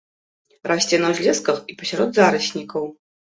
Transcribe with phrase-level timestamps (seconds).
[0.71, 2.83] Расце на ўзлесках і пасярод зараснікаў.